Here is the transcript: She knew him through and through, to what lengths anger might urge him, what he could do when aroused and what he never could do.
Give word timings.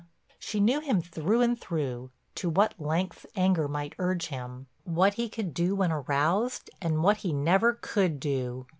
She 0.39 0.59
knew 0.59 0.79
him 0.81 0.99
through 0.99 1.41
and 1.43 1.61
through, 1.61 2.09
to 2.33 2.49
what 2.49 2.73
lengths 2.81 3.27
anger 3.35 3.67
might 3.67 3.93
urge 3.99 4.29
him, 4.29 4.65
what 4.83 5.13
he 5.13 5.29
could 5.29 5.53
do 5.53 5.75
when 5.75 5.91
aroused 5.91 6.71
and 6.81 7.03
what 7.03 7.17
he 7.17 7.31
never 7.31 7.73
could 7.73 8.19
do. 8.19 8.65